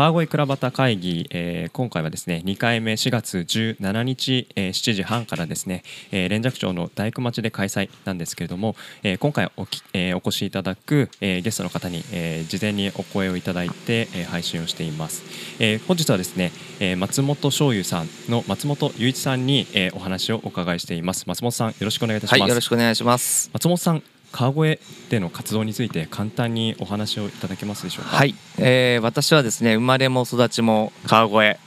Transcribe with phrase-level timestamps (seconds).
[0.00, 15.22] 川越倉端会議、えー、今回はですね2回目4月17日、えー、7時半からですね、えー、連雀町の大工町で開催なんですけれども、えー、今回おき、えー、お越しいただく、えー、ゲストの方に、えー、事前にお声をいただいて、えー、配信をしています、
[15.58, 21.26] えー、本日はですね、えー、松本醤油さんの松本雄一さんに、えー、お話をお伺いしています。
[21.26, 23.50] 松本さんよろしくお願いいたします、はい、よろしくお願いします。
[23.52, 24.02] 松本さん
[24.32, 28.16] 川越での活動について簡単にお話をいただけますでしょうか？
[28.16, 31.60] はい、えー、私はですね生まれも育ちも川越、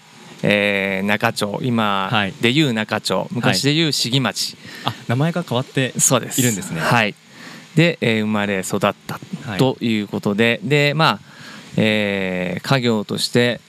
[0.43, 2.09] えー、中町今
[2.41, 6.79] でいう中町、昔でいう市議町、はい、あ名前が変わっているんですね。
[6.79, 7.15] はい。
[7.75, 9.19] で、えー、生まれ育った
[9.57, 11.19] ということで、はい、でまあ、
[11.75, 13.61] えー、家業として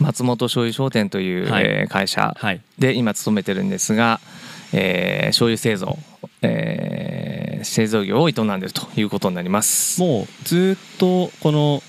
[0.00, 2.36] 松本醤油商店という、はい、えー、会社
[2.78, 4.20] で今勤めてるんですが、
[4.72, 5.96] えー、醤油製造、
[6.42, 6.95] えー、
[7.70, 10.00] 製造業を営んでいるということになります。
[10.00, 11.82] もうずっとこの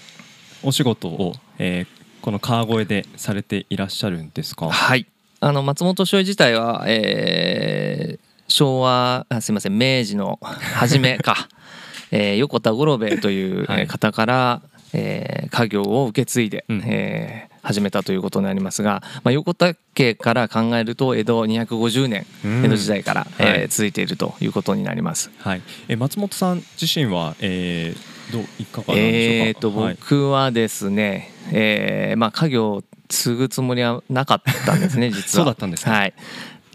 [0.64, 1.88] お仕事を、えー、
[2.22, 4.70] この川越でされていらっしゃるんですか？
[4.70, 5.06] はい。
[5.40, 11.48] あの松本醤油自体は、えー、昭和あすみません明治の初めか、
[12.12, 22.26] えー、横田五郎兵衛という方から、はい、えー、家業を受け継いで、うん、えー始めたということになりますが、まあ、横田家から考えると江戸250年、
[22.64, 25.30] 江戸時代から、うん、えー、続いているということになります。
[25.40, 35.24] はい、え松本さん自身は、えー、どういかがえーと、僕はですね、えー、まあ家業を継ぐつもりはなかったんですね 実は。
[35.28, 36.14] そうだったんです、ね、はい。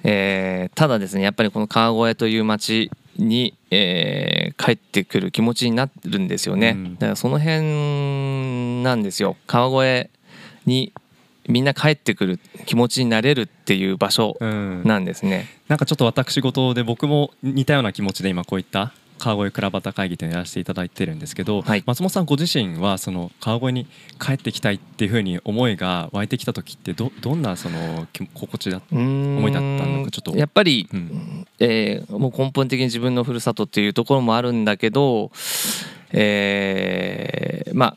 [0.05, 9.37] えー、ただですねやっぱりこの川越という町に、えー、帰ってくる気持ちになるんですよね、うん、だからその辺なんですよ。
[9.47, 10.11] 川越
[10.67, 10.93] に
[11.49, 23.87] みんな帰ってくる気持ちになれるっていう場所なんですね、うん、なんかちょっと私事で僕も似たような気持ちで今こういった川越倉端会議というのをやらせていただいてるんですけど、はい、松本さんご自身はその川越に
[24.21, 30.37] 帰ってきたいっていうふうに思いが湧いてきた時ってどどんなその心地だ思いだったのかちょっと。
[30.37, 35.31] やっぱり、うん、えー、もう根本的に自分のふるさとっていうところもあるんだけど、
[36.11, 37.97] えー、ま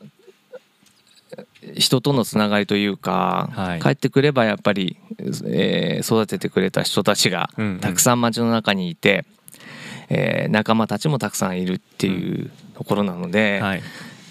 [1.74, 9.24] 人とのつながりというか、はい、帰ってくればやっぱり、えー、育ててくれた人たちがたくさん街の中にいて、
[10.10, 13.82] うんうん、えー、仲間たちもたくさんいるっていうところなので、はい、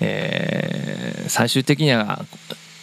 [0.01, 2.25] えー、最終的には、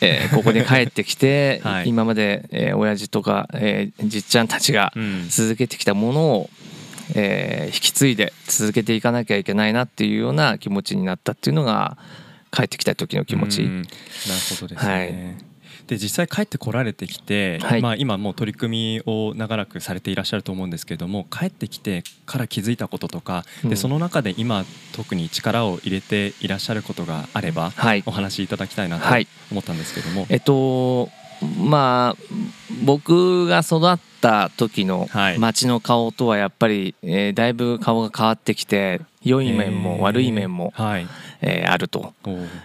[0.00, 4.92] えー、ここに帰ってきて、 はい、今まで、えー、親父とか、えー、じっちゃんたちが
[5.28, 6.50] 続けてきたものを、
[7.10, 11.96] うん、えー、引き継いで続けていかなきゃいけないなっていうような気持ちになったっていうのが
[12.52, 13.62] 帰ってきた時の気持ち。
[13.62, 13.84] なる
[14.50, 15.52] ほどですね、はい。
[15.86, 29.04] で実際帰ってこられてきて、はい、まあ、今もう取り組みを長らくされていらっしゃると思うんですけれども帰ってきてから気づいたこととか、うん、でその中で今特に力を入れていらっしゃることがあれば、はい、お話しいただきたいなと
[29.50, 30.22] 思ったんですけども。
[30.22, 31.10] はい、えっと
[31.58, 32.34] まあ
[32.84, 35.08] 僕が育った時の
[35.38, 41.06] 街の顔とはやっぱり、えー、だいぶ顔が変わってきて良い面も悪い面も、はい
[41.42, 42.14] えー、あると。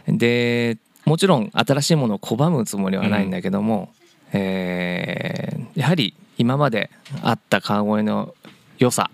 [0.07, 3.89] でもちろん新しいものを拒むつもりはないんだけども、
[4.33, 6.89] うん、えー、やはり今まで
[7.23, 8.35] あった川越の
[8.77, 9.09] 良さ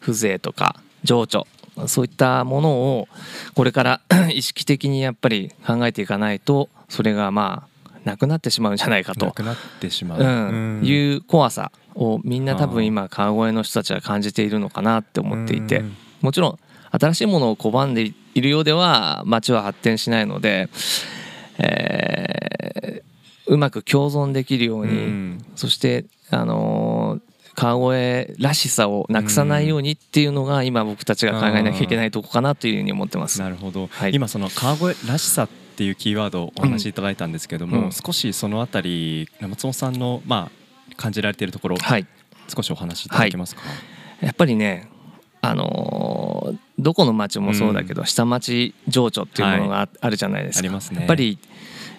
[0.00, 1.46] 風情とか情緒
[1.86, 3.08] そういったものを
[3.54, 4.00] これから
[4.34, 9.26] 意識的にやっぱり考えていかないとそれがまあなくなってしまうんじゃないかと。
[9.26, 15.84] なくなってしまう、うん、いう怖さをみんな多分今川越の人たちは感じているのかなって思っていて。
[16.20, 16.58] もちろん
[16.90, 20.68] 新しいものを拒んでいるようでは街は発展しないので、
[21.58, 27.28] えー、うまく共存できるように、うん、そしてあのー
[27.58, 33.40] 川越らしさをなくさないようにっていうのが今僕たちが考えなきゃいけないとこかなというふうに思ってます。
[33.40, 42.06] なるほど、はい、今その川越らしさっていうキーワードをお話しいただいたんですけども、うん、少しそのあたり松本さんのまあ感じられているところ、はい、
[42.54, 43.66] 少しお話しいただけますか、は
[44.22, 44.88] い、やっぱりね
[45.48, 50.58] あのー、どこの町もそうだけど、うん、下町情緒っていうものがあるじゃないですか。
[50.60, 51.00] ありますね。
[51.00, 51.38] やっぱり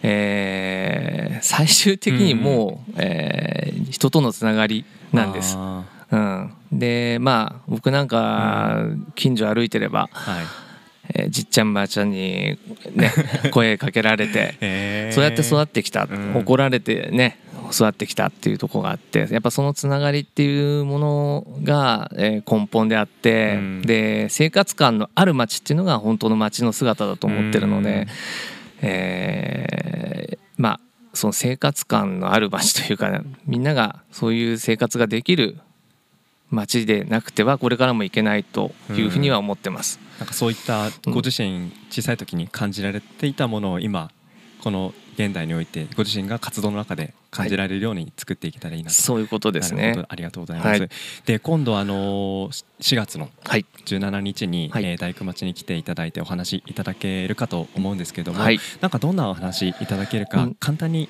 [0.02, 5.58] えー、最終的にもう、うん、えー、人とのつながりなんです。
[6.12, 8.86] うん、でまあ僕なんか
[9.16, 10.46] 近所歩いてれば、はい。
[11.12, 12.60] えー、じっちゃんばあちゃんに、
[12.94, 13.12] ね、
[13.52, 17.40] 声かけられて、そうやって育ってきた、うん、怒られてね
[17.72, 28.08] 育ってきたっていうとこがあってやっぱそのつながりっていうものが、え根本であって、うん、で生活感のある街っていうのが本当の街の姿だと思ってるので、
[28.82, 30.80] うん、えー、まあ
[31.14, 35.58] その生活感のある街というかみんながそういう生活ができる
[36.50, 40.00] 街でなくてはこれからもいけないというふうには思ってます。
[40.18, 44.12] なんかそういったご自身小さい時に感じられていたものを今
[44.62, 50.04] この現代においてご自身が活動の中で感じられるように作っていけたらいいなと、はい、そういうことですね。
[50.08, 50.90] ありがとうございます、はい、
[51.26, 52.50] で今度あの
[52.82, 61.10] 4月の17日に、はい、えー、大工町に来ていただいてお話いただけるかと思うんですけども、はい、なんかどんなお話いただけるか、簡単に、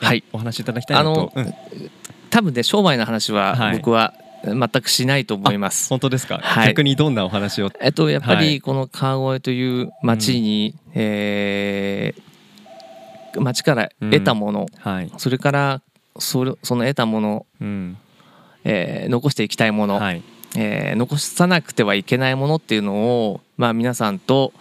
[0.00, 1.54] はい、お話しいただきたいなと、うん、
[2.30, 4.14] 多分ね商売の話は僕は、
[4.44, 5.88] 全くしないと思います。
[5.88, 7.70] 本当ですか、はい、逆にどんなお話を？
[7.80, 12.22] えっとやっぱりこの川越という町に、うん、えー、
[13.36, 14.92] 町から得たもの、うん。
[14.92, 15.82] はい、それから
[16.18, 17.98] それその得たもの、うん、
[18.64, 20.22] えー、残していきたいもの、はい、
[20.56, 22.94] えー、残さなくてはいけないものっていうの
[23.28, 24.52] を、まあ、皆さんと、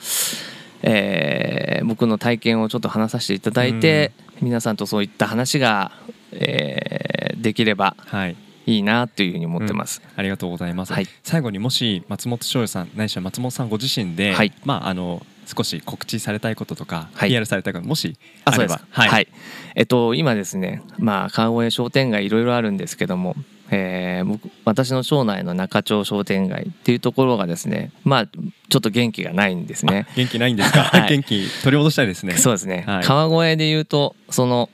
[0.82, 4.12] えー、僕の体験をちょっと話させていただいて、
[4.42, 5.92] うん、皆さんとそういった話が、
[6.32, 8.36] えー、できれば、はい
[8.68, 18.82] いいなというふうに思ってます、うん、ありがとうございます、はい、最後にもし松本翔さんないしは松本さんご自身で、はい、まああの少し告知されたいこととか、はい、PR されたいこともしあれば。
[18.90, 19.28] はい、はい、
[19.76, 23.36] えっと今ですねまあ川越商店街いろいろあるんですけども
[23.70, 30.08] えー、僕私の町内の中町商店街っていうところがですねまあちょっと元気がないんですね。
[30.16, 32.38] 元気ないんですか、はい、 元気取り戻したいですね。
[32.38, 34.70] そうですね、はい、川越でいうとその、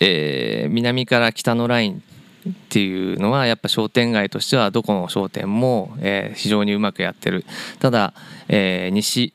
[0.00, 2.02] えー、南から北のライン
[2.50, 7.44] っていうのはやっぱ商店街としてはどこの商店も、えー、非常にうまくやってる。
[7.80, 8.14] ただ、
[8.48, 9.32] えー、西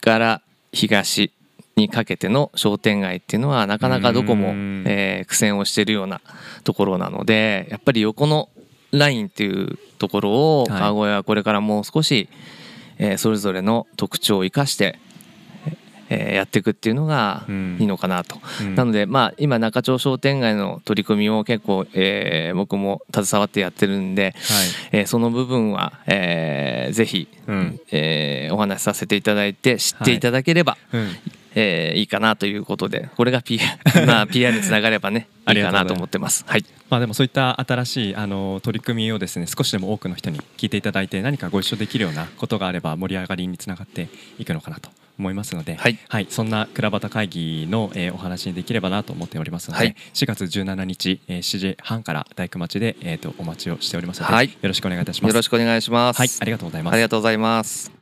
[0.00, 1.32] から東
[1.76, 4.48] にかけての商店街っていうのはなかなかどこも、
[4.86, 6.20] えー、苦戦をしているような
[6.62, 8.48] ところなのでやっぱり横の
[8.92, 10.30] ラインっていうところ
[10.62, 12.28] を川越はこれからもう少し、
[12.98, 14.98] えー、それぞれの特徴を生かして
[16.08, 24.32] えー、やっていくっていうのがいいのかなと、うん、なのでまあ今中町商店街の取り組みを結構、えー、僕も携わってやってるんで、はい、
[24.92, 31.00] えー、その部分は、えー、ぜひ、うん、えー、お話しさせていただいて知っていただければ、はい。
[31.02, 31.10] うん。
[31.54, 33.64] えー、いいかなということでこれが PR,
[34.06, 36.44] まあ PR につながればね いいかなと思ってます。
[36.48, 36.64] はい。
[36.90, 44.08] まあでもそういった新しいあの取り組みをですね少しでも多くの人に聞いていただいて何かご一緒できるようなことがあれば盛り上がりにつながって
[44.38, 55.30] いくのかなと思いますので、はい、はい、そんな倉端会議の、えー、お話にできればなと思っておりますので、はい、4月17日、えー、7時半から大工町で、えーと、お待ちをしておりますので、はい、よろしくお願いいたします。
[55.30, 56.18] よろしくお願いします。
[56.18, 56.94] はい、ありがとうございます。
[56.94, 57.94] ありがとうございます。